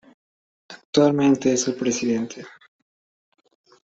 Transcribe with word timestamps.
Actualmente 0.67 1.53
es 1.53 1.67
el 1.67 1.75
Pte. 1.75 2.43